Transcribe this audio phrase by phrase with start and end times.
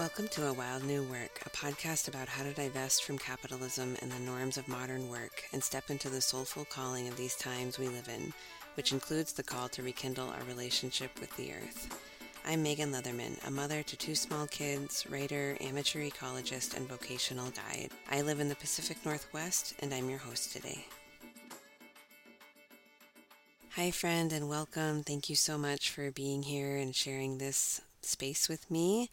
[0.00, 4.10] Welcome to A Wild New Work, a podcast about how to divest from capitalism and
[4.10, 7.86] the norms of modern work and step into the soulful calling of these times we
[7.86, 8.32] live in,
[8.78, 12.00] which includes the call to rekindle our relationship with the earth.
[12.46, 17.90] I'm Megan Leatherman, a mother to two small kids, writer, amateur ecologist, and vocational guide.
[18.10, 20.82] I live in the Pacific Northwest, and I'm your host today.
[23.72, 25.02] Hi, friend, and welcome.
[25.02, 29.10] Thank you so much for being here and sharing this space with me.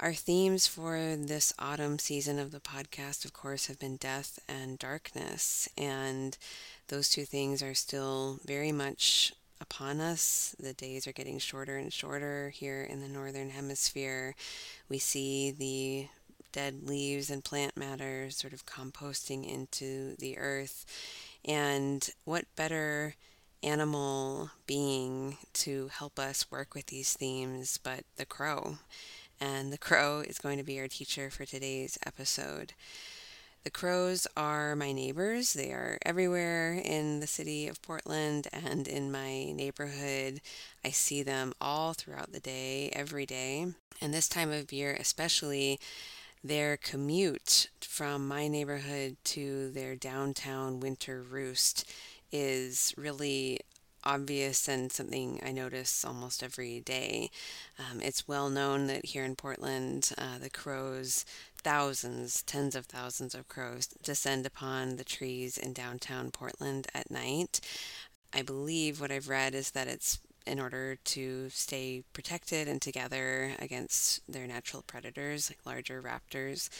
[0.00, 4.78] Our themes for this autumn season of the podcast, of course, have been death and
[4.78, 6.38] darkness, and
[6.86, 10.54] those two things are still very much upon us.
[10.60, 14.36] The days are getting shorter and shorter here in the northern hemisphere.
[14.88, 16.06] We see the
[16.52, 20.86] dead leaves and plant matter sort of composting into the earth.
[21.44, 23.16] And what better
[23.64, 28.76] animal being to help us work with these themes but the crow?
[29.40, 32.74] And the crow is going to be our teacher for today's episode.
[33.64, 35.52] The crows are my neighbors.
[35.52, 40.40] They are everywhere in the city of Portland and in my neighborhood.
[40.84, 43.66] I see them all throughout the day, every day.
[44.00, 45.80] And this time of year, especially,
[46.42, 51.92] their commute from my neighborhood to their downtown winter roost
[52.30, 53.60] is really
[54.04, 57.30] obvious and something I notice almost every day.
[57.78, 61.24] Um, it's well known that here in Portland, uh, the crows,
[61.62, 67.60] thousands, tens of thousands of crows, descend upon the trees in downtown Portland at night.
[68.32, 73.52] I believe what I've read is that it's in order to stay protected and together
[73.58, 76.70] against their natural predators, like larger raptors,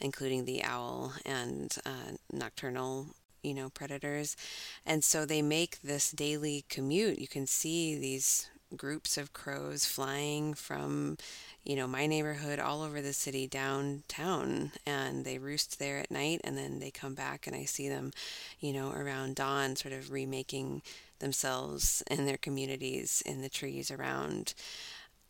[0.00, 3.08] including the owl and uh, nocturnal
[3.42, 4.36] you know, predators.
[4.84, 7.18] And so they make this daily commute.
[7.18, 11.16] You can see these groups of crows flying from,
[11.64, 16.40] you know, my neighborhood all over the city downtown and they roost there at night
[16.44, 18.12] and then they come back and I see them,
[18.60, 20.82] you know, around dawn sort of remaking
[21.18, 24.54] themselves and their communities in the trees around.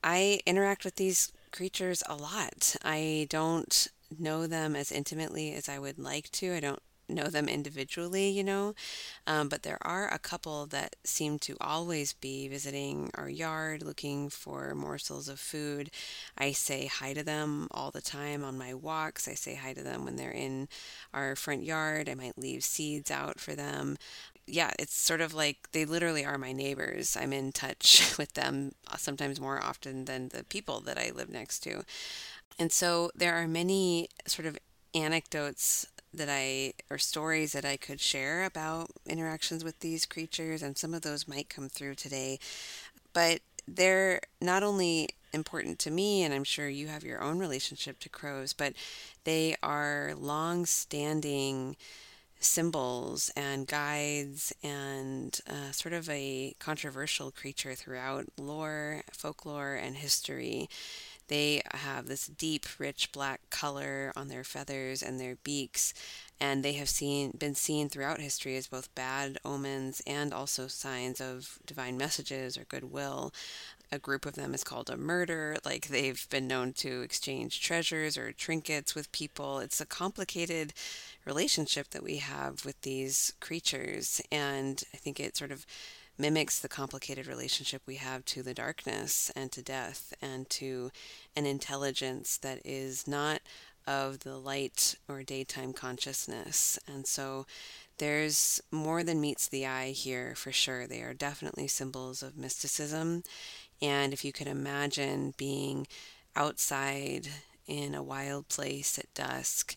[0.02, 2.76] I interact with these creatures a lot.
[2.84, 6.54] I don't know them as intimately as I would like to.
[6.54, 8.74] I don't know them individually, you know,
[9.26, 14.28] um, but there are a couple that seem to always be visiting our yard looking
[14.30, 15.90] for morsels of food.
[16.36, 19.28] I say hi to them all the time on my walks.
[19.28, 20.68] I say hi to them when they're in
[21.12, 22.08] our front yard.
[22.08, 23.96] I might leave seeds out for them.
[24.46, 27.16] Yeah, it's sort of like they literally are my neighbors.
[27.16, 31.28] I'm in touch with them uh, sometimes more often than the people that I live
[31.28, 31.82] next to.
[32.58, 34.58] And so there are many sort of
[34.94, 40.76] anecdotes that I, or stories that I could share about interactions with these creatures, and
[40.76, 42.38] some of those might come through today.
[43.12, 47.98] But they're not only important to me, and I'm sure you have your own relationship
[48.00, 48.72] to crows, but
[49.24, 51.76] they are long standing
[52.40, 60.68] symbols and guides and uh, sort of a controversial creature throughout lore, folklore, and history.
[61.28, 65.92] They have this deep, rich black color on their feathers and their beaks,
[66.40, 71.20] and they have seen been seen throughout history as both bad omens and also signs
[71.20, 73.32] of divine messages or goodwill.
[73.90, 75.56] A group of them is called a murder.
[75.64, 79.60] Like they've been known to exchange treasures or trinkets with people.
[79.60, 80.74] It's a complicated
[81.24, 85.66] relationship that we have with these creatures, and I think it sort of
[86.18, 90.90] mimics the complicated relationship we have to the darkness and to death and to
[91.36, 93.40] an intelligence that is not
[93.86, 96.78] of the light or daytime consciousness.
[96.86, 97.46] And so
[97.96, 100.86] there's more than meets the eye here for sure.
[100.86, 103.22] They are definitely symbols of mysticism.
[103.80, 105.86] And if you could imagine being
[106.36, 107.28] outside
[107.66, 109.76] in a wild place at dusk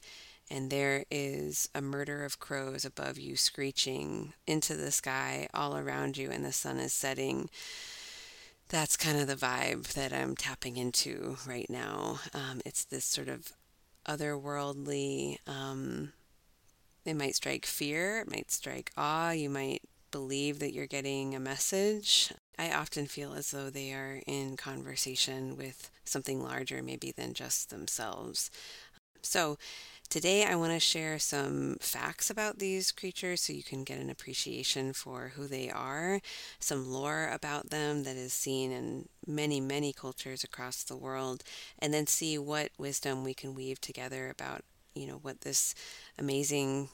[0.52, 6.18] and there is a murder of crows above you screeching into the sky all around
[6.18, 7.50] you, and the sun is setting.
[8.68, 12.20] That's kind of the vibe that I'm tapping into right now.
[12.34, 13.54] Um, it's this sort of
[14.06, 16.12] otherworldly, um,
[17.06, 19.82] it might strike fear, it might strike awe, you might
[20.12, 22.34] believe that you're getting a message.
[22.60, 27.70] I often feel as though they are in conversation with something larger, maybe than just
[27.70, 28.52] themselves.
[29.22, 29.58] So,
[30.12, 34.10] Today, I want to share some facts about these creatures so you can get an
[34.10, 36.20] appreciation for who they are,
[36.60, 41.46] some lore about them that is seen in many, many cultures across the world,
[41.80, 44.66] and then see what wisdom we can weave together about,
[44.96, 45.74] you know, what this
[46.20, 46.90] amazing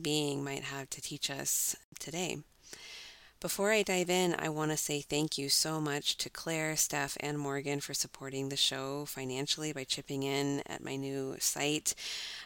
[0.00, 2.38] being might have to teach us today.
[3.42, 7.16] Before I dive in, I want to say thank you so much to Claire, Steph,
[7.18, 11.96] and Morgan for supporting the show financially by chipping in at my new site.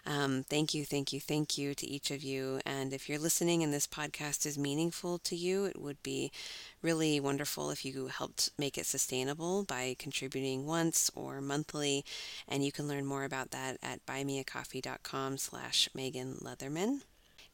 [0.07, 2.61] Um, thank you, thank you, thank you to each of you.
[2.65, 6.33] And if you're listening and this podcast is meaningful to you, it would be
[6.81, 12.07] really wonderful if you helped make it sustainable by contributing once or monthly.
[12.49, 17.03] And you can learn more about that at buymeacoffee.com slash Megan Leatherman.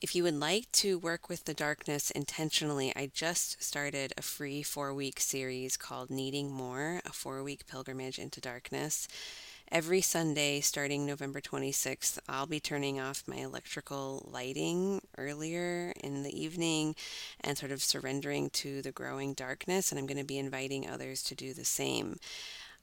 [0.02, 4.64] If you would like to work with the darkness intentionally, I just started a free
[4.64, 9.06] four week series called Needing More, a four week pilgrimage into darkness.
[9.70, 16.36] Every Sunday, starting November 26th, I'll be turning off my electrical lighting earlier in the
[16.36, 16.96] evening
[17.40, 21.22] and sort of surrendering to the growing darkness, and I'm going to be inviting others
[21.22, 22.18] to do the same.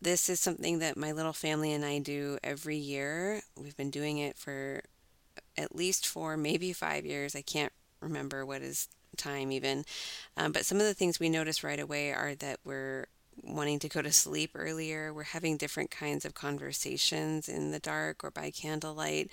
[0.01, 3.41] This is something that my little family and I do every year.
[3.57, 4.83] We've been doing it for
[5.59, 7.35] at least four, maybe five years.
[7.35, 9.85] I can't remember what is time even.
[10.37, 13.07] Um, but some of the things we notice right away are that we're
[13.43, 15.13] wanting to go to sleep earlier.
[15.13, 19.29] We're having different kinds of conversations in the dark or by candlelight.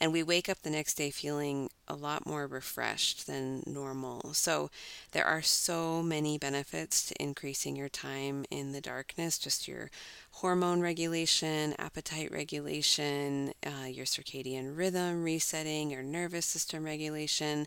[0.00, 4.32] And we wake up the next day feeling a lot more refreshed than normal.
[4.32, 4.70] So,
[5.12, 9.90] there are so many benefits to increasing your time in the darkness just your
[10.32, 17.66] hormone regulation, appetite regulation, uh, your circadian rhythm resetting, your nervous system regulation,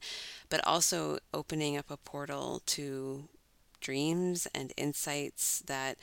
[0.50, 3.28] but also opening up a portal to
[3.82, 5.98] dreams and insights that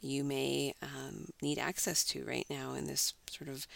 [0.00, 3.66] you may um, need access to right now in this sort of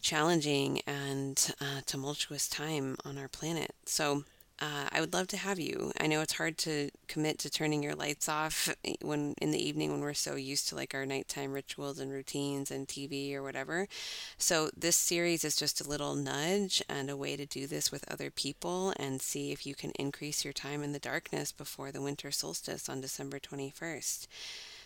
[0.00, 3.74] challenging and uh, tumultuous time on our planet.
[3.84, 4.24] So,
[4.60, 5.90] uh, I would love to have you.
[5.98, 9.66] I know it's hard to commit to turning your lights off eh, when in the
[9.66, 13.42] evening when we're so used to like our nighttime rituals and routines and TV or
[13.42, 13.88] whatever.
[14.36, 18.10] So this series is just a little nudge and a way to do this with
[18.10, 22.02] other people and see if you can increase your time in the darkness before the
[22.02, 24.26] winter solstice on December 21st.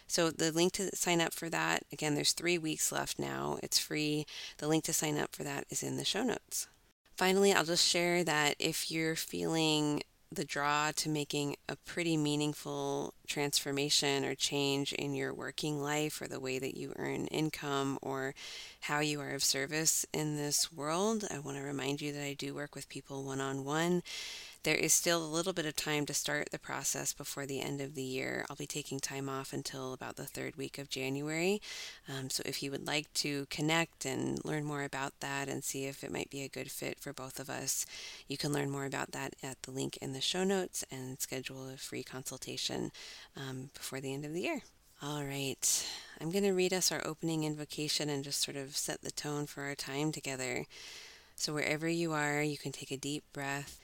[0.06, 3.58] So the link to sign up for that, again, there's three weeks left now.
[3.62, 4.26] It's free.
[4.58, 6.68] The link to sign up for that is in the show notes.
[7.16, 10.02] Finally, I'll just share that if you're feeling
[10.34, 16.26] the draw to making a pretty meaningful transformation or change in your working life or
[16.26, 18.34] the way that you earn income or
[18.80, 22.34] how you are of service in this world, I want to remind you that I
[22.34, 24.02] do work with people one on one
[24.64, 27.82] there is still a little bit of time to start the process before the end
[27.82, 28.46] of the year.
[28.48, 31.60] I'll be taking time off until about the third week of January.
[32.08, 35.84] Um, so if you would like to connect and learn more about that and see
[35.84, 37.84] if it might be a good fit for both of us,
[38.26, 41.68] you can learn more about that at the link in the show notes and schedule
[41.68, 42.90] a free consultation
[43.36, 44.62] um, before the end of the year.
[45.02, 45.86] All right,
[46.18, 49.44] I'm going to read us our opening invocation and just sort of set the tone
[49.44, 50.64] for our time together.
[51.36, 53.83] So, wherever you are, you can take a deep breath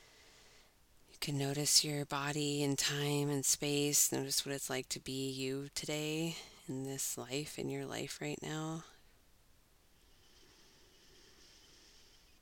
[1.20, 4.10] can notice your body and time and space.
[4.10, 6.36] Notice what it's like to be you today
[6.66, 8.84] in this life, in your life right now.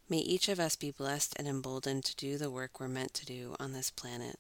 [0.09, 3.27] May each of us be blessed and emboldened to do the work we're meant to
[3.27, 4.39] do on this planet.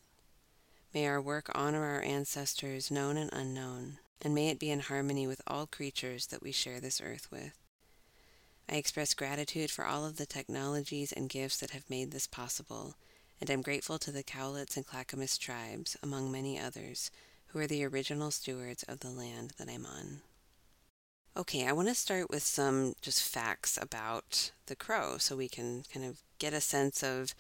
[0.94, 5.26] May our work honor our ancestors, known and unknown, and may it be in harmony
[5.26, 7.58] with all creatures that we share this earth with.
[8.69, 12.94] I express gratitude for all of the technologies and gifts that have made this possible
[13.40, 17.11] and I'm grateful to the Cowlitz and Clackamas tribes, among many others,
[17.49, 20.21] who are the original stewards of the land that I'm on.
[21.37, 25.85] Okay, I want to start with some just facts about the crow so we can
[25.92, 27.35] kind of get a sense of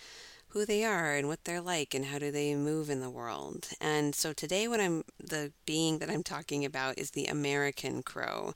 [0.48, 3.68] who they are and what they're like and how do they move in the world.
[3.80, 8.54] And so today what I'm the being that I'm talking about is the American crow.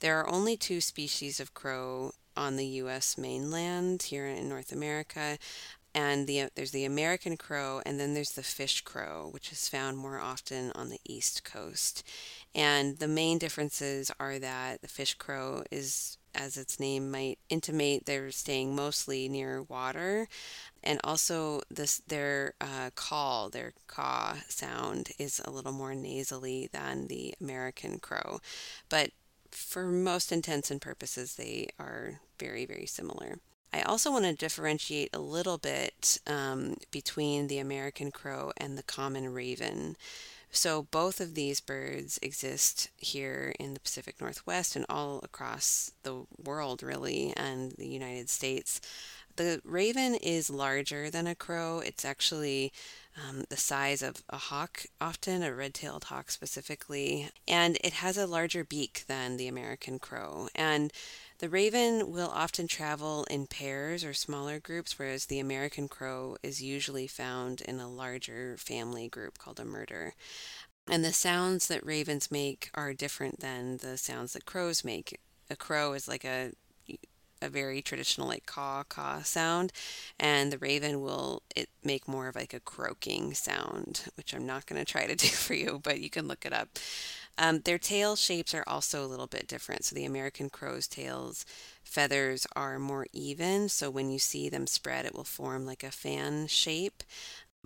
[0.00, 5.38] There are only two species of crow on the US mainland here in North America
[5.94, 9.96] and the there's the American crow and then there's the fish crow which is found
[9.96, 12.06] more often on the east coast.
[12.54, 18.06] And the main differences are that the fish crow is as its name might intimate
[18.06, 20.28] they're staying mostly near water.
[20.82, 27.08] And also this their uh, call their caw sound is a little more nasally than
[27.08, 28.40] the American crow.
[28.88, 29.10] But
[29.50, 33.40] for most intents and purposes they are very very similar
[33.72, 38.82] I also want to differentiate a little bit um, between the American crow and the
[38.82, 39.96] common raven.
[40.52, 46.24] So, both of these birds exist here in the Pacific Northwest and all across the
[46.42, 48.80] world, really, and the United States.
[49.36, 51.78] The raven is larger than a crow.
[51.78, 52.72] It's actually
[53.16, 58.18] um, the size of a hawk, often a red tailed hawk specifically, and it has
[58.18, 60.48] a larger beak than the American crow.
[60.54, 60.92] And
[61.40, 66.62] The raven will often travel in pairs or smaller groups, whereas the American crow is
[66.62, 70.12] usually found in a larger family group called a murder.
[70.86, 75.18] And the sounds that ravens make are different than the sounds that crows make.
[75.48, 76.52] A crow is like a
[77.42, 79.72] a very traditional like caw caw sound
[80.18, 84.66] and the raven will it make more of like a croaking sound which i'm not
[84.66, 86.68] going to try to do for you but you can look it up
[87.40, 91.44] um, their tail shapes are also a little bit different so the american crow's tails
[91.82, 95.90] feathers are more even so when you see them spread it will form like a
[95.90, 97.02] fan shape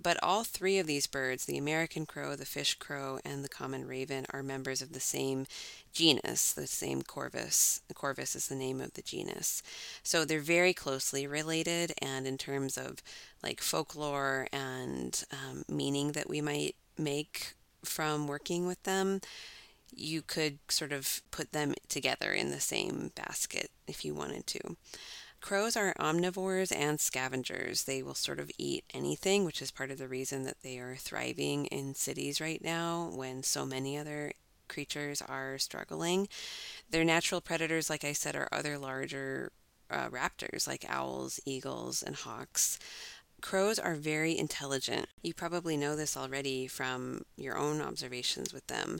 [0.01, 3.87] but all three of these birds, the American crow, the fish crow, and the common
[3.87, 5.47] raven, are members of the same
[5.93, 7.81] genus, the same Corvus.
[7.93, 9.63] Corvus is the name of the genus.
[10.03, 13.01] So they're very closely related, and in terms of
[13.41, 17.53] like folklore and um, meaning that we might make
[17.83, 19.21] from working with them,
[19.95, 24.77] you could sort of put them together in the same basket if you wanted to.
[25.41, 27.83] Crows are omnivores and scavengers.
[27.83, 30.95] They will sort of eat anything, which is part of the reason that they are
[30.95, 34.33] thriving in cities right now when so many other
[34.67, 36.27] creatures are struggling.
[36.89, 39.51] Their natural predators, like I said, are other larger
[39.91, 42.79] uh, raptors like owls, eagles, and hawks.
[43.45, 45.07] Crows are very intelligent.
[45.21, 48.97] You probably know this already from your own observations with them.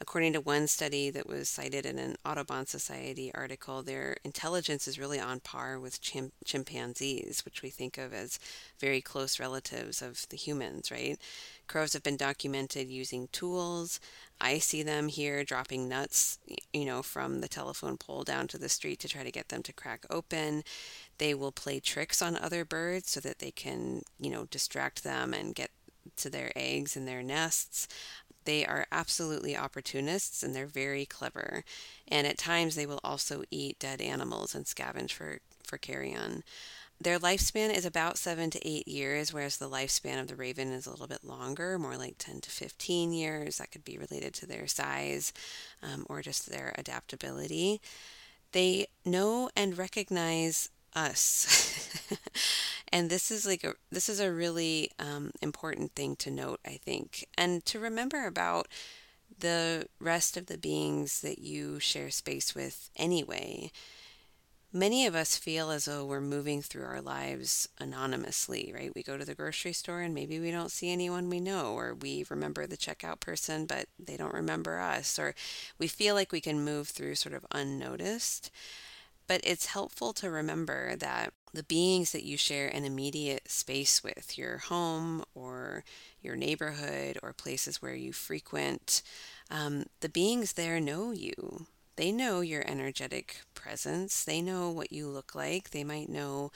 [0.00, 4.98] According to one study that was cited in an Audubon Society article, their intelligence is
[4.98, 8.40] really on par with chim- chimpanzees, which we think of as
[8.80, 11.18] very close relatives of the humans, right?
[11.68, 14.00] Crows have been documented using tools.
[14.40, 16.38] I see them here dropping nuts,
[16.72, 19.62] you know, from the telephone pole down to the street to try to get them
[19.62, 20.64] to crack open.
[21.22, 25.32] They will play tricks on other birds so that they can, you know, distract them
[25.32, 25.70] and get
[26.16, 27.86] to their eggs and their nests.
[28.44, 31.62] They are absolutely opportunists and they're very clever.
[32.08, 36.42] And at times they will also eat dead animals and scavenge for, for carrion.
[37.00, 40.88] Their lifespan is about seven to eight years, whereas the lifespan of the raven is
[40.88, 43.58] a little bit longer, more like 10 to 15 years.
[43.58, 45.32] That could be related to their size
[45.84, 47.80] um, or just their adaptability.
[48.50, 51.88] They know and recognize us.
[52.92, 56.78] and this is like a this is a really um, important thing to note, I
[56.84, 58.68] think, and to remember about
[59.38, 63.70] the rest of the beings that you share space with anyway.
[64.74, 68.90] Many of us feel as though we're moving through our lives anonymously, right?
[68.94, 71.94] We go to the grocery store and maybe we don't see anyone we know, or
[71.94, 75.34] we remember the checkout person, but they don't remember us, or
[75.78, 78.50] we feel like we can move through sort of unnoticed.
[79.26, 84.38] But it's helpful to remember that the beings that you share an immediate space with,
[84.38, 85.84] your home or
[86.22, 89.02] your neighborhood or places where you frequent,
[89.50, 91.66] um, the beings there know you.
[91.96, 94.24] They know your energetic presence.
[94.24, 95.70] They know what you look like.
[95.70, 96.50] They might know,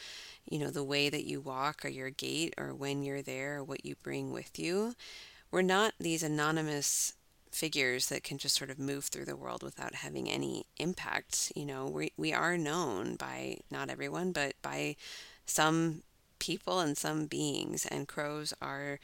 [0.48, 3.64] you know, the way that you walk or your gait or when you're there or
[3.64, 4.94] what you bring with you.
[5.50, 7.12] We're not these anonymous
[7.56, 11.52] figures that can just sort of move through the world without having any impact.
[11.56, 14.96] You know, we, we are known by not everyone, but by
[15.46, 16.02] some
[16.38, 19.00] people and some beings, and crows are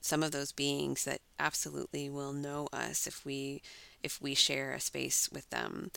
[0.00, 3.62] some of those beings that absolutely will know us if we
[4.02, 5.92] if we share a space with them.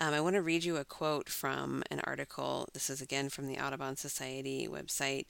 [0.00, 2.68] Um, I want to read you a quote from an article.
[2.74, 5.26] This is again from the Audubon Society website.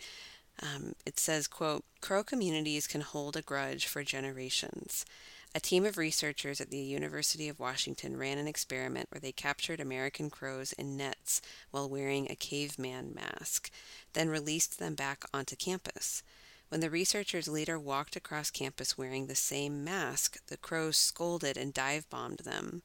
[0.63, 5.05] Um, it says, quote, Crow communities can hold a grudge for generations.
[5.57, 9.81] A team of researchers at the University of Washington ran an experiment where they captured
[9.81, 13.71] American crows in nets while wearing a caveman mask,
[14.13, 16.23] then released them back onto campus.
[16.69, 21.73] When the researchers later walked across campus wearing the same mask, the crows scolded and
[21.73, 22.83] dive bombed them.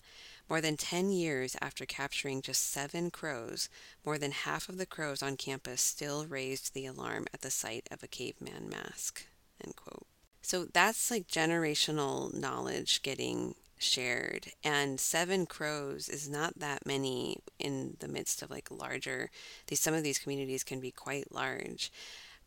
[0.47, 3.67] More than 10 years after capturing just seven crows,
[4.05, 7.89] more than half of the crows on campus still raised the alarm at the sight
[7.91, 9.25] of a caveman mask.
[9.61, 10.07] End quote.
[10.41, 14.47] So that's like generational knowledge getting shared.
[14.63, 19.29] And seven crows is not that many in the midst of like larger,
[19.67, 21.91] these, some of these communities can be quite large.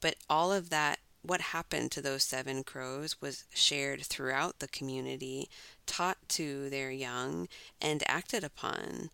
[0.01, 5.49] But all of that, what happened to those seven crows was shared throughout the community,
[5.87, 7.49] taught to their young,
[7.81, 9.11] and acted upon.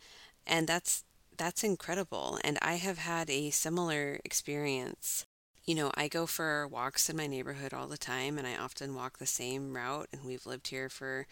[0.47, 1.05] And that's
[1.37, 2.39] that's incredible.
[2.45, 5.25] And I have had a similar experience
[5.65, 8.95] you know, I go for walks in my neighborhood all the time, and I often
[8.95, 11.27] walk the same route, and we've lived here for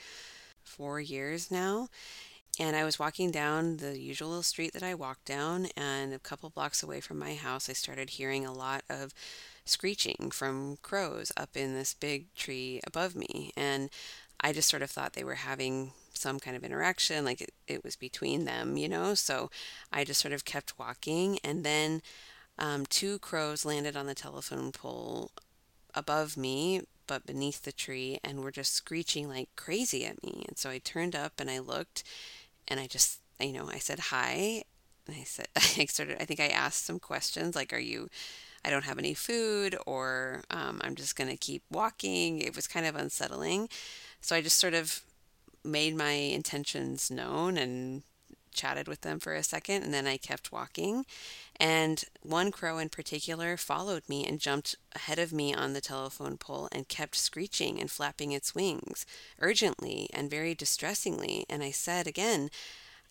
[0.63, 1.89] four years now.
[2.61, 6.51] And I was walking down the usual street that I walk down, and a couple
[6.51, 9.15] blocks away from my house, I started hearing a lot of
[9.65, 13.53] screeching from crows up in this big tree above me.
[13.57, 13.91] And
[14.41, 17.85] I just sort of thought they were having some kind of interaction, like it, it
[17.85, 19.15] was between them, you know?
[19.15, 19.51] So
[19.93, 21.39] I just sort of kept walking.
[21.45, 22.03] And then
[22.59, 25.31] um, two crows landed on the telephone pole
[25.95, 30.45] above me, but beneath the tree, and were just screeching like crazy at me.
[30.49, 32.05] And so I turned up and I looked
[32.67, 34.65] and I just, you know, I said hi.
[35.07, 35.61] And I said, I
[36.13, 38.09] of, I think I asked some questions like, are you,
[38.65, 42.41] I don't have any food, or um, I'm just going to keep walking.
[42.41, 43.69] It was kind of unsettling.
[44.21, 45.01] So I just sort of
[45.65, 48.03] made my intentions known and
[48.53, 51.05] chatted with them for a second, and then I kept walking.
[51.59, 56.37] And one crow in particular followed me and jumped ahead of me on the telephone
[56.37, 59.05] pole and kept screeching and flapping its wings
[59.41, 61.45] urgently and very distressingly.
[61.49, 62.51] And I said again,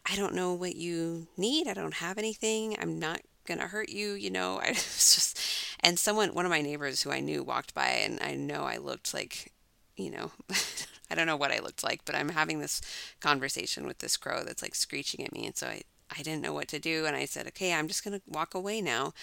[0.10, 1.68] I don't know what you need.
[1.68, 2.78] I don't have anything.
[2.80, 4.14] I'm not going to hurt you.
[4.14, 5.40] You know, I was just,
[5.82, 8.78] and someone, one of my neighbors who I knew walked by, and I know I
[8.78, 9.52] looked like,
[9.96, 10.32] you know,
[11.10, 12.82] I don't know what I looked like, but I'm having this
[13.20, 15.46] conversation with this crow that's like screeching at me.
[15.46, 17.06] And so I, I didn't know what to do.
[17.06, 19.14] And I said, okay, I'm just going to walk away now.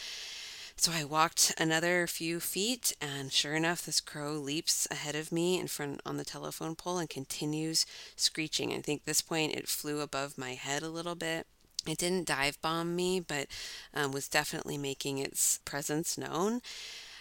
[0.77, 5.59] So I walked another few feet, and sure enough, this crow leaps ahead of me
[5.59, 7.87] in front on the telephone pole and continues
[8.17, 8.73] screeching.
[8.73, 11.47] I think this point it flew above my head a little bit.
[11.87, 13.47] It didn't dive bomb me, but
[13.95, 16.61] um, was definitely making its presence known.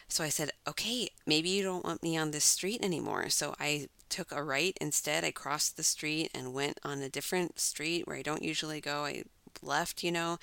[0.07, 3.29] So I said, okay, maybe you don't want me on this street anymore.
[3.29, 5.24] So I took a right instead.
[5.24, 9.05] I crossed the street and went on a different street where I don't usually go.
[9.05, 9.24] I
[9.62, 10.38] left, you know,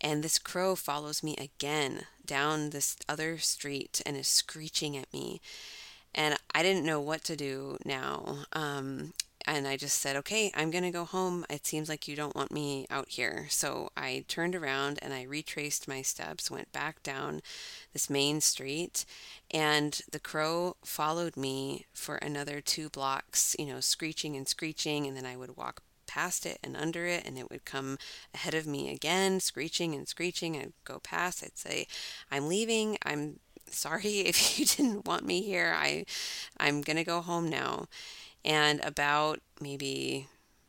[0.00, 5.40] and this crow follows me again down this other street and is screeching at me.
[6.14, 8.44] And I didn't know what to do now.
[8.52, 9.12] Um,
[9.56, 11.46] and I just said, okay, I'm going to go home.
[11.48, 13.46] It seems like you don't want me out here.
[13.48, 17.40] So I turned around and I retraced my steps, went back down
[17.92, 19.04] this main street,
[19.50, 25.06] and the crow followed me for another two blocks, you know, screeching and screeching.
[25.06, 27.98] And then I would walk past it and under it, and it would come
[28.34, 30.56] ahead of me again, screeching and screeching.
[30.56, 31.86] I'd go past, I'd say,
[32.30, 32.98] I'm leaving.
[33.04, 33.40] I'm
[33.70, 35.74] sorry if you didn't want me here.
[35.74, 36.04] I
[36.58, 37.86] I'm going to go home now
[38.48, 40.26] and about maybe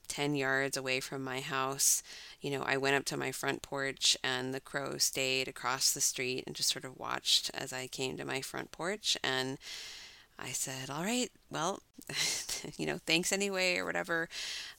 [0.10, 2.04] 10 yards away from my house,
[2.42, 6.02] you know, I went up to my front porch and the crow stayed across the
[6.02, 9.18] street and just sort of watched as I came to my front porch.
[9.24, 9.58] And
[10.38, 11.80] I said, All right, well,
[12.78, 14.28] you know, thanks anyway, or whatever.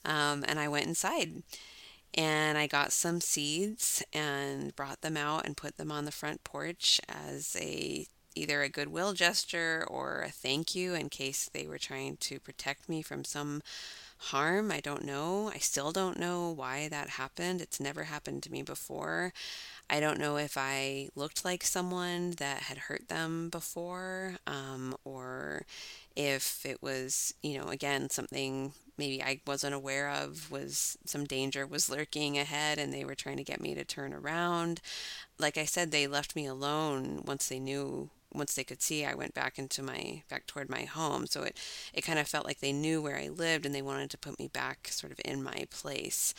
[0.05, 1.41] Um, and I went inside
[2.13, 6.43] and I got some seeds and brought them out and put them on the front
[6.43, 11.77] porch as a either a goodwill gesture or a thank you in case they were
[11.77, 13.61] trying to protect me from some
[14.17, 14.71] harm.
[14.71, 15.51] I don't know.
[15.53, 17.61] I still don't know why that happened.
[17.61, 19.33] It's never happened to me before.
[19.89, 25.65] I don't know if I looked like someone that had hurt them before, um, or
[26.15, 31.65] if it was, you know, again, something maybe I wasn't aware of was some danger
[31.65, 34.79] was lurking ahead and they were trying to get me to turn around.
[35.39, 39.13] Like I said, they left me alone once they knew once they could see I
[39.13, 41.27] went back into my back toward my home.
[41.27, 41.57] So it
[41.93, 44.39] it kind of felt like they knew where I lived and they wanted to put
[44.39, 46.33] me back sort of in my place.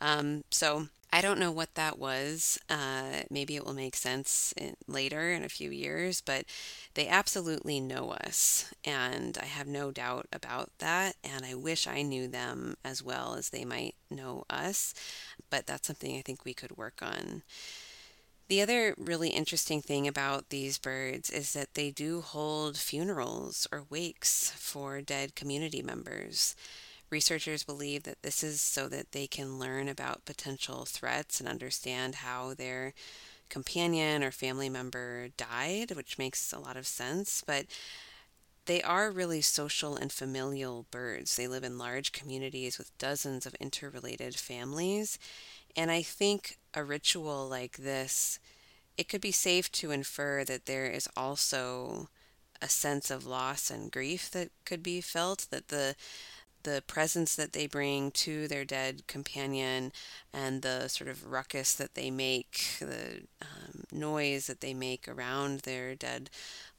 [0.00, 2.58] Um, so I don't know what that was.
[2.70, 6.46] Uh, maybe it will make sense in, later in a few years, but
[6.94, 11.16] they absolutely know us, and I have no doubt about that.
[11.22, 14.94] And I wish I knew them as well as they might know us,
[15.50, 17.42] but that's something I think we could work on.
[18.52, 23.86] The other really interesting thing about these birds is that they do hold funerals or
[23.88, 26.54] wakes for dead community members.
[27.08, 32.16] Researchers believe that this is so that they can learn about potential threats and understand
[32.16, 32.92] how their
[33.48, 37.42] companion or family member died, which makes a lot of sense.
[37.46, 37.64] But
[38.66, 41.36] they are really social and familial birds.
[41.36, 45.18] They live in large communities with dozens of interrelated families.
[45.74, 48.38] And I think a ritual like this,
[48.96, 52.08] it could be safe to infer that there is also
[52.60, 55.96] a sense of loss and grief that could be felt, that the
[56.64, 59.92] the presence that they bring to their dead companion
[60.32, 65.60] and the sort of ruckus that they make, the um, noise that they make around
[65.60, 66.30] their dead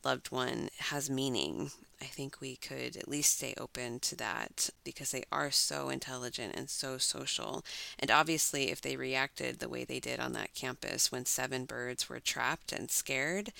[0.04, 1.72] loved one has meaning.
[2.02, 6.54] I think we could at least stay open to that because they are so intelligent
[6.56, 7.63] and so social.
[7.98, 12.10] And obviously, if they reacted the way they did on that campus when seven birds
[12.10, 13.54] were trapped and scared,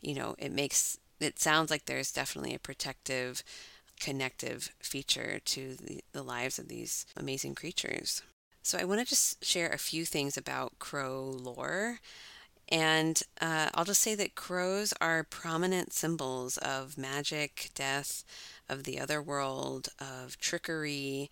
[0.00, 3.42] you know, it makes it sounds like there's definitely a protective,
[4.00, 8.22] connective feature to the, the lives of these amazing creatures.
[8.62, 12.00] So, I want to just share a few things about crow lore.
[12.70, 18.24] And uh, I'll just say that crows are prominent symbols of magic, death,
[18.68, 21.30] of the other world, of trickery,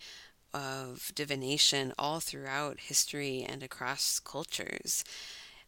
[0.53, 5.03] of divination all throughout history and across cultures.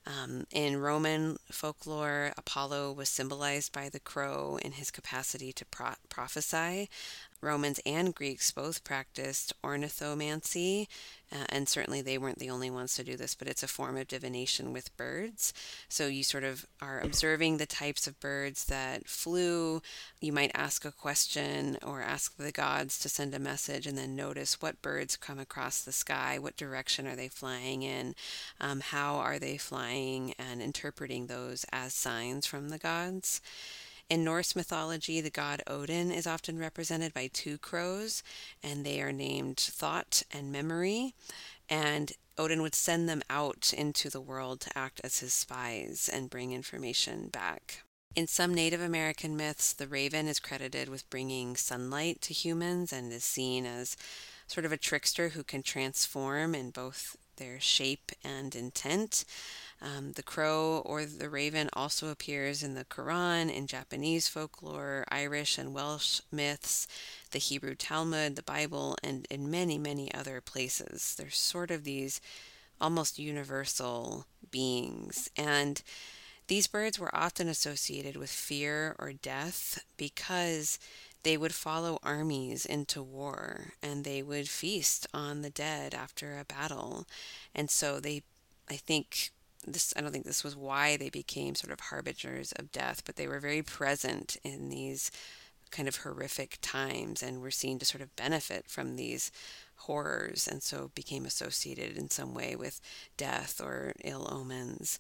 [0.10, 5.93] Um, in Roman folklore, Apollo was symbolized by the crow in his capacity to pro-
[6.10, 6.89] prophesy.
[7.41, 10.88] Romans and Greeks both practiced ornithomancy,
[11.32, 13.97] uh, and certainly they weren't the only ones to do this, but it's a form
[13.97, 15.54] of divination with birds.
[15.88, 19.82] So you sort of are observing the types of birds that flew.
[20.19, 24.15] You might ask a question or ask the gods to send a message, and then
[24.15, 28.15] notice what birds come across the sky, what direction are they flying in,
[28.60, 33.41] um, how are they flying, and interpreting those as signs from the gods.
[34.10, 38.24] In Norse mythology, the god Odin is often represented by two crows,
[38.63, 41.13] and they are named Thought and Memory.
[41.69, 46.30] And Odin would send them out into the world to act as his spies and
[46.30, 47.84] bring information back.
[48.15, 53.13] In some Native American myths, the raven is credited with bringing sunlight to humans and
[53.13, 53.95] is seen as
[54.48, 59.24] sort of a trickster who can transform in both their shape and intent.
[59.82, 65.58] Um, the crow or the raven also appears in the Quran, in Japanese folklore, Irish
[65.58, 66.86] and Welsh myths,
[67.32, 71.15] the Hebrew Talmud, the Bible, and in many, many other places.
[71.18, 72.20] They're sort of these
[72.82, 75.30] almost universal beings.
[75.38, 75.82] And
[76.48, 80.80] these birds were often associated with fear or death because
[81.24, 86.46] they would follow armies into war and they would feast on the dead after a
[86.46, 87.06] battle.
[87.54, 88.24] And so they,
[88.70, 89.32] I think,
[89.65, 93.15] this I don't think this was why they became sort of harbingers of death, but
[93.15, 95.12] they were very present in these
[95.72, 99.32] kind of horrific times and were seen to sort of benefit from these
[99.76, 102.82] horrors and so became associated in some way with
[103.17, 105.00] death or ill omens.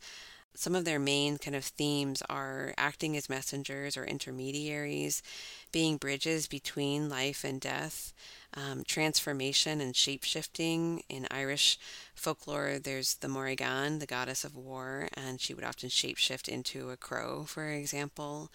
[0.55, 5.23] Some of their main kind of themes are acting as messengers or intermediaries,
[5.71, 8.13] being bridges between life and death,
[8.55, 11.01] um, transformation and shapeshifting.
[11.07, 11.79] In Irish
[12.13, 16.97] folklore, there's the Morrigan, the goddess of war, and she would often shapeshift into a
[16.97, 18.51] crow, for example.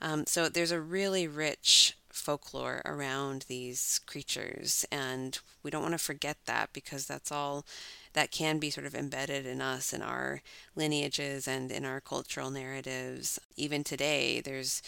[0.00, 5.98] Um, so there's a really rich folklore around these creatures, and we don't want to
[5.98, 7.64] forget that because that's all
[8.18, 10.42] that can be sort of embedded in us, in our
[10.74, 13.38] lineages, and in our cultural narratives.
[13.56, 14.82] Even today, there's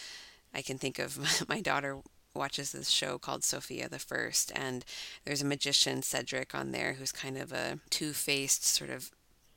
[0.53, 1.17] I can think of
[1.47, 1.99] my daughter
[2.33, 4.83] watches this show called Sofia the First, and
[5.23, 9.11] there's a magician, Cedric, on there who's kind of a two faced, sort of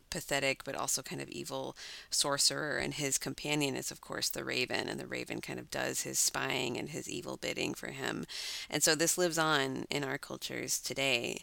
[0.08, 1.76] pathetic but also kind of evil
[2.08, 6.02] sorcerer and his companion is of course the raven and the raven kind of does
[6.02, 8.24] his spying and his evil bidding for him
[8.70, 11.42] and so this lives on in our cultures today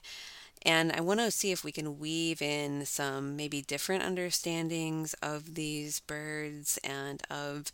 [0.64, 5.56] and I want to see if we can weave in some maybe different understandings of
[5.56, 7.72] these birds and of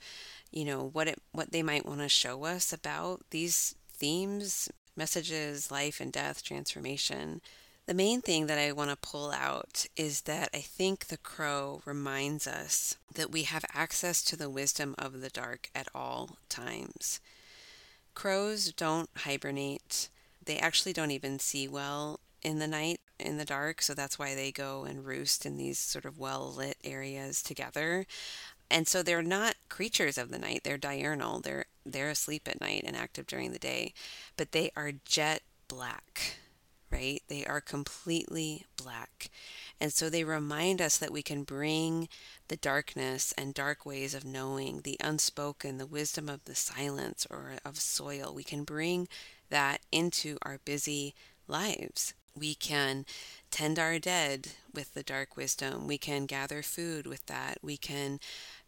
[0.52, 5.71] you know what it what they might want to show us about these themes messages
[5.71, 7.41] life and death transformation
[7.88, 11.82] the main thing that I want to pull out is that I think the crow
[11.86, 17.21] reminds us that we have access to the wisdom of the dark at all times.
[18.13, 20.10] Crows don't hibernate.
[20.43, 24.36] They actually don't even see well in the night in the dark, so that's why
[24.36, 28.06] they go and roost in these sort of well lit areas together.
[28.69, 32.84] And so they're not creatures of the night they're diurnal they're they're asleep at night
[32.86, 33.93] and active during the day
[34.36, 36.38] but they are jet black
[36.89, 37.21] right?
[37.28, 39.30] They are completely black.
[39.80, 42.08] And so they remind us that we can bring
[42.47, 47.56] the darkness and dark ways of knowing the unspoken the wisdom of the silence or
[47.65, 48.34] of soil.
[48.34, 49.08] We can bring
[49.50, 51.13] that into our busy
[51.47, 53.06] lives we can
[53.52, 58.19] tend our dead with the dark wisdom we can gather food with that we can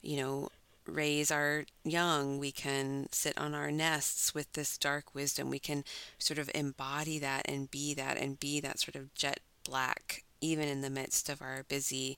[0.01, 0.49] you know,
[0.85, 2.39] raise our young.
[2.39, 5.49] We can sit on our nests with this dark wisdom.
[5.49, 5.83] We can
[6.17, 10.67] sort of embody that and be that and be that sort of jet black, even
[10.67, 12.17] in the midst of our busy,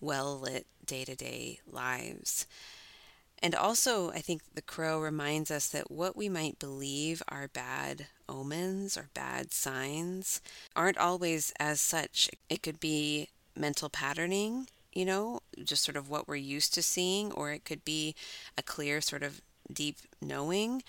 [0.00, 2.46] well lit day to day lives.
[3.44, 8.06] And also, I think the crow reminds us that what we might believe are bad
[8.32, 10.40] omens or bad signs
[10.74, 12.30] aren't always as such.
[12.48, 17.32] It could be mental patterning you know, just sort of what we're used to seeing,
[17.32, 18.14] or it could be
[18.58, 19.40] a clear sort of
[19.72, 20.82] deep knowing.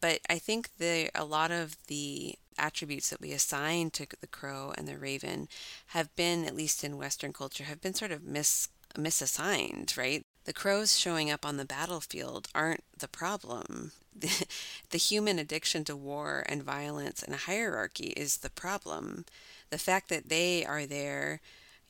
[0.00, 4.72] But I think the a lot of the attributes that we assign to the crow
[4.76, 5.48] and the raven
[5.88, 10.24] have been, at least in Western culture, have been sort of mis misassigned, right?
[10.44, 13.92] The crows showing up on the battlefield aren't the problem.
[14.14, 14.46] The,
[14.98, 19.24] human addiction to war and violence and hierarchy is the problem.
[19.70, 21.40] The fact that they are there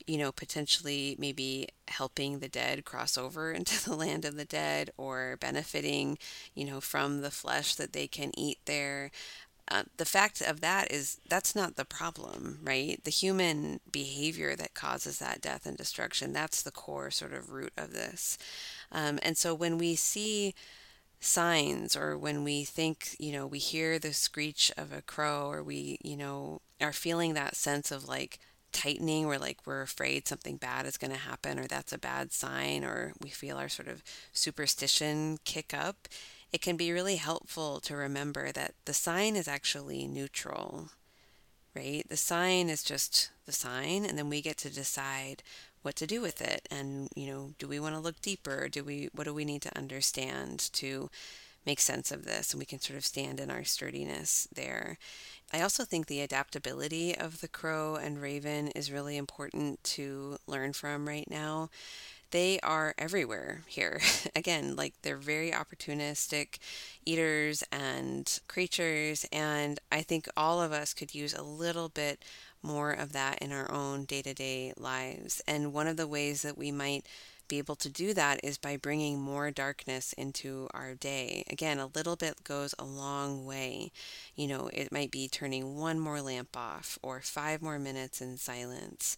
[0.07, 4.91] you know, potentially maybe helping the dead cross over into the land of the dead
[4.97, 6.17] or benefiting,
[6.53, 9.11] you know, from the flesh that they can eat there.
[9.67, 13.03] Uh, the fact of that is that's not the problem, right?
[13.03, 17.73] The human behavior that causes that death and destruction, that's the core sort of root
[17.77, 18.37] of this.
[18.91, 20.53] Um, and so when we see
[21.19, 25.63] signs or when we think, you know, we hear the screech of a crow or
[25.63, 28.39] we, you know, are feeling that sense of like
[28.71, 32.33] tightening where like we're afraid something bad is going to happen or that's a bad
[32.33, 36.07] sign or we feel our sort of superstition kick up,
[36.51, 40.89] it can be really helpful to remember that the sign is actually neutral,
[41.75, 42.07] right?
[42.07, 45.43] The sign is just the sign, and then we get to decide
[45.81, 46.67] what to do with it.
[46.71, 48.67] And, you know, do we want to look deeper?
[48.69, 51.09] Do we, what do we need to understand to
[51.65, 52.53] make sense of this?
[52.53, 54.97] And we can sort of stand in our sturdiness there.
[55.53, 60.73] I also think the adaptability of the crow and raven is really important to learn
[60.73, 61.69] from right now
[62.31, 64.01] they are everywhere here.
[64.35, 66.57] Again, like they're very opportunistic
[67.05, 72.23] eaters and creatures, and I think all of us could use a little bit
[72.61, 75.41] more of that in our own day to day lives.
[75.47, 77.05] And one of the ways that we might
[77.47, 81.43] be able to do that is by bringing more darkness into our day.
[81.49, 83.91] Again, a little bit goes a long way.
[84.35, 88.37] You know, it might be turning one more lamp off or five more minutes in
[88.37, 89.17] silence.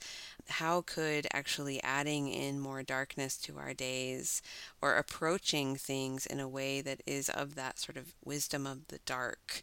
[0.49, 4.41] How could actually adding in more darkness to our days
[4.81, 8.99] or approaching things in a way that is of that sort of wisdom of the
[9.05, 9.61] dark?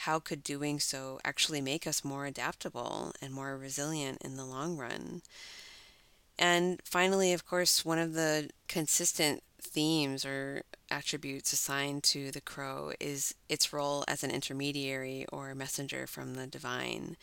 [0.00, 4.76] How could doing so actually make us more adaptable and more resilient in the long
[4.76, 5.22] run?
[6.38, 12.92] And finally, of course, one of the consistent themes or attributes assigned to the crow
[13.00, 17.16] is its role as an intermediary or messenger from the divine.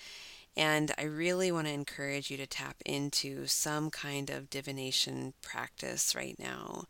[0.55, 6.13] And I really want to encourage you to tap into some kind of divination practice
[6.15, 6.83] right now.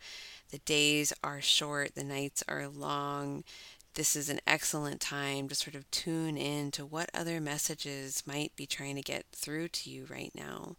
[0.51, 3.43] The days are short, the nights are long.
[3.95, 8.53] This is an excellent time to sort of tune in to what other messages might
[8.55, 10.75] be trying to get through to you right now.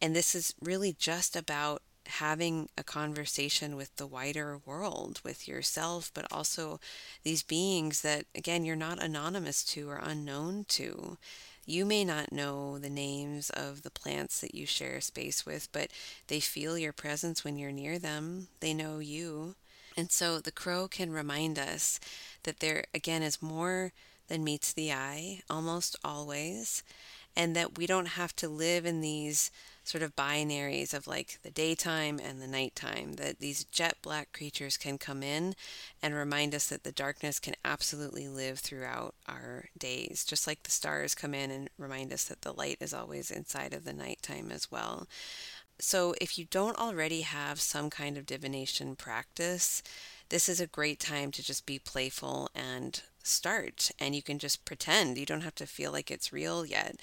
[0.00, 6.10] And this is really just about having a conversation with the wider world, with yourself,
[6.14, 6.80] but also
[7.22, 11.18] these beings that, again, you're not anonymous to or unknown to.
[11.66, 15.90] You may not know the names of the plants that you share space with, but
[16.26, 18.48] they feel your presence when you're near them.
[18.60, 19.54] They know you.
[19.96, 22.00] And so the crow can remind us
[22.44, 23.92] that there, again, is more
[24.28, 26.82] than meets the eye almost always,
[27.36, 29.50] and that we don't have to live in these
[29.84, 34.76] sort of binaries of like the daytime and the nighttime, that these jet black creatures
[34.76, 35.54] can come in
[36.02, 40.70] and remind us that the darkness can absolutely live throughout our days, just like the
[40.70, 44.50] stars come in and remind us that the light is always inside of the nighttime
[44.52, 45.06] as well.
[45.78, 49.82] So, if you don't already have some kind of divination practice,
[50.28, 54.64] this is a great time to just be playful and start and you can just
[54.64, 55.18] pretend.
[55.18, 56.96] You don't have to feel like it's real yet.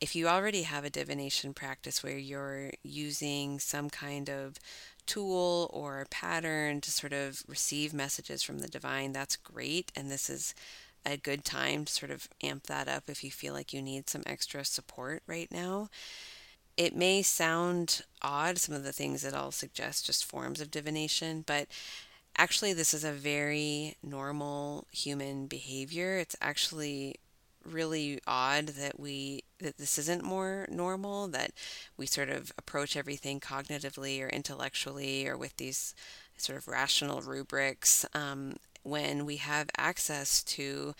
[0.00, 4.56] If you already have a divination practice where you're using some kind of
[5.06, 9.90] tool or pattern to sort of receive messages from the divine, that's great.
[9.96, 10.54] And this is
[11.04, 14.08] a good time to sort of amp that up if you feel like you need
[14.08, 15.88] some extra support right now.
[16.76, 21.42] It may sound odd, some of the things that I'll suggest, just forms of divination,
[21.46, 21.66] but
[22.38, 26.18] actually this is a very normal human behavior.
[26.18, 27.16] It's actually
[27.64, 31.52] really odd that we that this isn't more normal that
[31.96, 35.94] we sort of approach everything cognitively or intellectually or with these
[36.38, 40.94] sort of rational rubrics um, when we have access to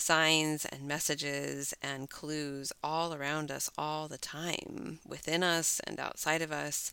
[0.00, 6.40] signs and messages and clues all around us all the time, within us and outside
[6.40, 6.92] of us.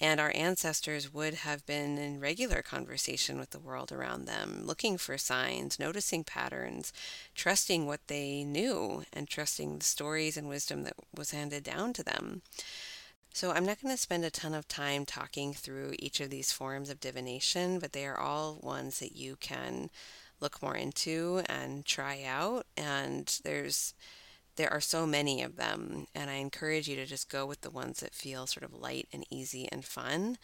[0.00, 4.98] And our ancestors would have been in regular conversation with the world around them, looking
[4.98, 6.92] for signs, noticing patterns,
[7.34, 12.02] trusting what they knew, and trusting the stories and wisdom that was handed down to
[12.02, 12.42] them.
[13.32, 16.52] So, I'm not going to spend a ton of time talking through each of these
[16.52, 19.90] forms of divination, but they are all ones that you can
[20.44, 22.66] look more into and try out.
[22.76, 23.94] And there's
[24.56, 27.70] there are so many of them, and I encourage you to just go with the
[27.70, 30.38] ones that feel sort of light and easy and fun.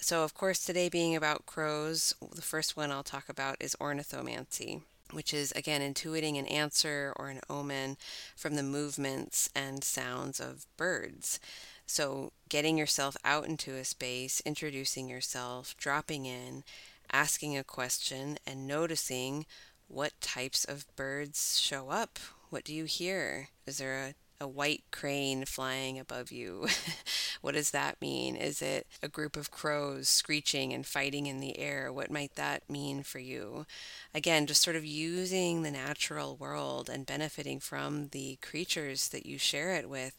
[0.00, 4.82] So, of course, today being about crows, the first one I'll talk about is ornithomancy,
[5.12, 7.96] which is again intuiting an answer or an omen
[8.36, 11.40] from the movements and sounds of birds.
[11.86, 16.64] So, getting yourself out into a space, introducing yourself, dropping in,
[17.12, 19.46] asking a question and noticing
[19.88, 22.18] what types of birds show up.
[22.50, 23.48] What do you hear?
[23.66, 26.68] Is there a, a white crane flying above you?
[27.40, 28.36] what does that mean?
[28.36, 31.92] Is it a group of crows screeching and fighting in the air?
[31.92, 33.66] What might that mean for you?
[34.14, 39.38] Again, just sort of using the natural world and benefiting from the creatures that you
[39.38, 40.18] share it with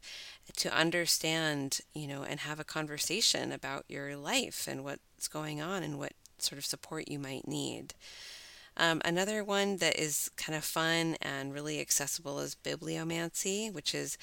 [0.58, 5.84] to understand, you know, and have a conversation about your life and what's going on
[5.84, 7.93] and what sort of support you might need.
[8.78, 14.17] Um, another one that is kind of fun and really accessible is bibliomancy, which is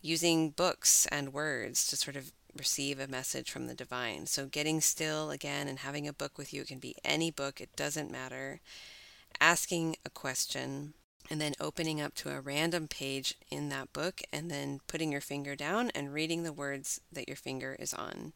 [0.00, 4.26] using books and words to sort of receive a message from the divine.
[4.26, 7.60] So, getting still again and having a book with you, it can be any book,
[7.60, 8.60] it doesn't matter.
[9.40, 10.94] Asking a question
[11.30, 15.20] and then opening up to a random page in that book and then putting your
[15.20, 18.32] finger down and reading the words that your finger is on.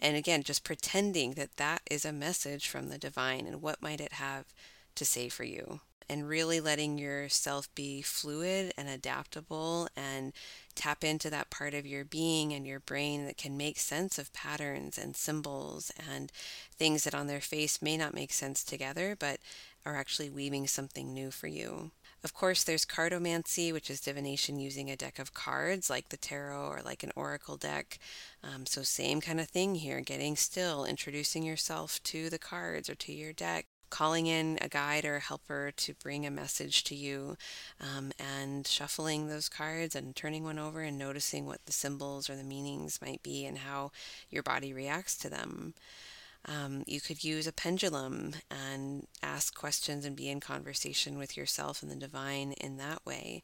[0.00, 4.00] And again, just pretending that that is a message from the divine and what might
[4.00, 4.46] it have
[4.94, 10.32] to say for you and really letting yourself be fluid and adaptable and
[10.74, 14.32] tap into that part of your being and your brain that can make sense of
[14.32, 16.32] patterns and symbols and
[16.76, 19.38] things that on their face may not make sense together but
[19.86, 21.92] are actually weaving something new for you.
[22.22, 26.68] Of course, there's cartomancy, which is divination using a deck of cards like the tarot
[26.68, 27.98] or like an oracle deck.
[28.44, 32.94] Um, so, same kind of thing here getting still, introducing yourself to the cards or
[32.96, 36.94] to your deck, calling in a guide or a helper to bring a message to
[36.94, 37.36] you
[37.80, 42.36] um, and shuffling those cards and turning one over and noticing what the symbols or
[42.36, 43.90] the meanings might be and how
[44.30, 45.74] your body reacts to them.
[46.46, 51.82] Um, you could use a pendulum and ask questions and be in conversation with yourself
[51.82, 53.42] and the divine in that way.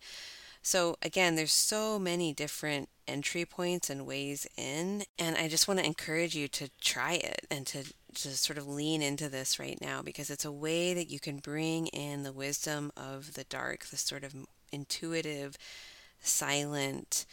[0.62, 5.78] So, again, there's so many different entry points and ways in, and I just want
[5.78, 9.78] to encourage you to try it and to to sort of lean into this right
[9.80, 13.84] now because it's a way that you can bring in the wisdom of the dark,
[13.84, 14.34] the sort of
[14.72, 15.56] intuitive,
[16.20, 17.26] silent,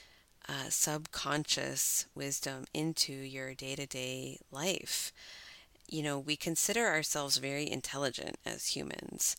[0.48, 5.12] uh, subconscious wisdom into your day to day life.
[5.90, 9.36] You know, we consider ourselves very intelligent as humans,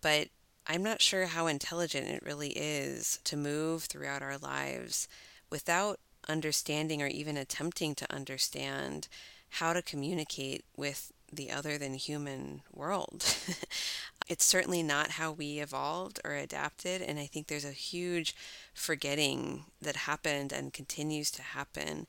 [0.00, 0.28] but
[0.66, 5.08] I'm not sure how intelligent it really is to move throughout our lives
[5.50, 9.08] without understanding or even attempting to understand
[9.50, 13.24] how to communicate with the other than human world.
[14.28, 18.34] it's certainly not how we evolved or adapted, and I think there's a huge
[18.72, 22.06] forgetting that happened and continues to happen.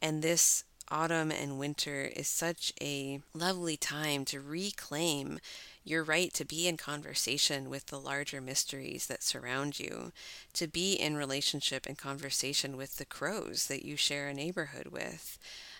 [0.00, 5.38] And this autumn and winter is such a lovely time to reclaim
[5.84, 10.12] your right to be in conversation with the larger mysteries that surround you,
[10.52, 15.38] to be in relationship and conversation with the crows that you share a neighborhood with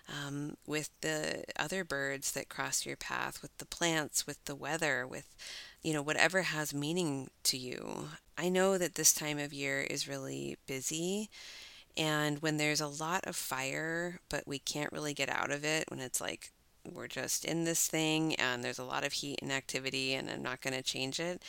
[0.08, 5.06] um, with the other birds that cross your path, with the plants, with the weather,
[5.06, 5.34] with
[5.82, 8.08] you know whatever has meaning to you.
[8.36, 11.28] I know that this time of year is really busy.
[11.98, 15.90] And when there's a lot of fire, but we can't really get out of it,
[15.90, 16.52] when it's like
[16.90, 20.42] we're just in this thing and there's a lot of heat and activity and I'm
[20.42, 21.42] not going to change it,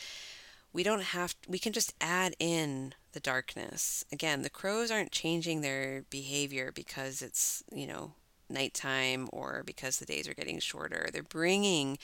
[0.72, 4.04] we don't have, we can just add in the darkness.
[4.12, 8.12] Again, the crows aren't changing their behavior because it's, you know,
[8.48, 11.08] nighttime or because the days are getting shorter.
[11.12, 11.98] They're bringing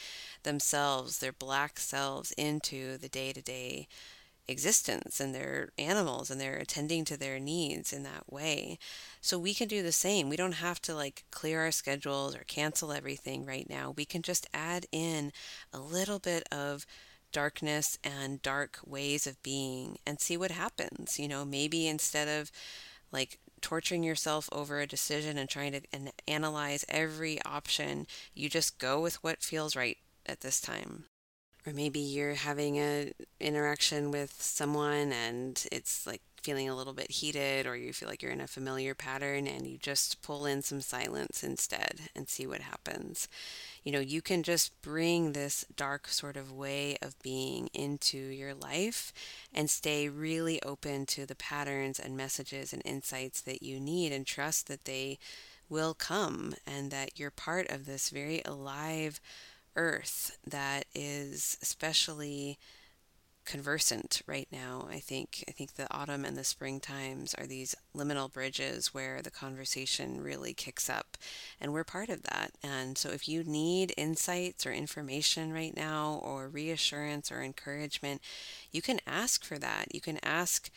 [0.44, 3.88] themselves, their black selves, into the day to day
[4.48, 8.78] existence and their animals and they're attending to their needs in that way.
[9.20, 10.28] So we can do the same.
[10.28, 13.94] We don't have to like clear our schedules or cancel everything right now.
[13.96, 15.32] We can just add in
[15.72, 16.86] a little bit of
[17.32, 21.18] darkness and dark ways of being and see what happens.
[21.18, 22.50] You know, maybe instead of
[23.12, 25.80] like torturing yourself over a decision and trying to
[26.28, 28.06] analyze every option.
[28.34, 31.04] You just go with what feels right at this time.
[31.66, 37.10] Or maybe you're having a interaction with someone and it's like feeling a little bit
[37.10, 40.62] heated or you feel like you're in a familiar pattern and you just pull in
[40.62, 43.26] some silence instead and see what happens.
[43.82, 48.54] You know, you can just bring this dark sort of way of being into your
[48.54, 49.12] life
[49.52, 54.24] and stay really open to the patterns and messages and insights that you need and
[54.24, 55.18] trust that they
[55.68, 59.20] will come and that you're part of this very alive
[59.76, 62.58] earth that is especially
[63.46, 64.88] conversant right now.
[64.90, 69.22] I think I think the autumn and the spring times are these liminal bridges where
[69.22, 71.16] the conversation really kicks up
[71.60, 72.50] and we're part of that.
[72.62, 78.20] And so if you need insights or information right now or reassurance or encouragement,
[78.72, 79.94] you can ask for that.
[79.94, 80.68] You can ask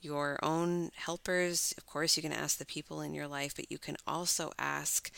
[0.00, 1.74] your own helpers.
[1.78, 5.10] Of course, you can ask the people in your life, but you can also ask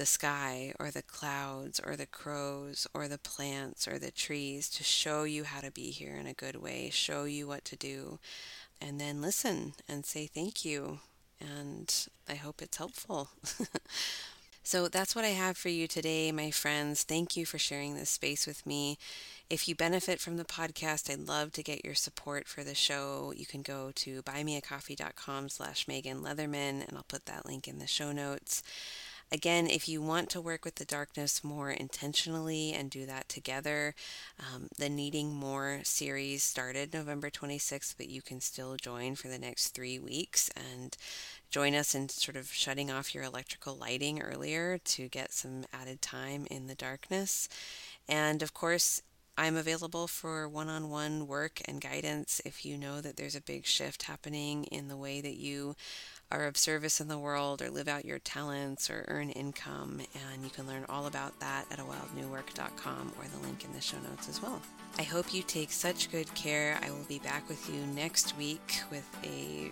[0.00, 4.82] the sky or the clouds or the crows or the plants or the trees to
[4.82, 8.18] show you how to be here in a good way, show you what to do.
[8.80, 11.00] and then listen and say thank you.
[11.38, 11.94] And
[12.26, 13.28] I hope it's helpful.
[14.62, 17.02] So that's what I have for you today, my friends.
[17.02, 18.98] Thank you for sharing this space with me.
[19.48, 23.32] If you benefit from the podcast, I'd love to get your support for the show.
[23.34, 27.86] You can go to buymeacoffee.com slash Megan Leatherman, and I'll put that link in the
[27.88, 28.62] show notes.
[29.32, 33.94] Again, if you want to work with the darkness more intentionally and do that together,
[34.40, 39.38] um, the Needing More series started November 26th, but you can still join for the
[39.38, 40.96] next three weeks and
[41.48, 46.02] join us in sort of shutting off your electrical lighting earlier to get some added
[46.02, 47.48] time in the darkness.
[48.08, 49.00] And of course,
[49.38, 53.40] I'm available for one on one work and guidance if you know that there's a
[53.40, 55.76] big shift happening in the way that you
[56.30, 60.00] are of service in the world or live out your talents or earn income.
[60.30, 63.80] And you can learn all about that at a awildnewwork.com or the link in the
[63.80, 64.60] show notes as well.
[64.98, 66.78] I hope you take such good care.
[66.82, 69.70] I will be back with you next week with a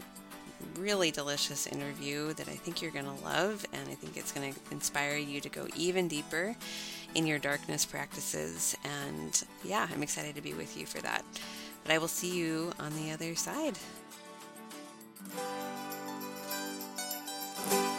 [0.79, 4.53] really delicious interview that I think you're going to love, and I think it's going
[4.53, 6.57] to inspire you to go even deeper
[7.15, 8.77] in your darkness practices.
[8.85, 11.25] And yeah, I'm excited to be with you for that.
[11.85, 13.79] But I will see you on the other side.
[17.67, 17.98] Bye.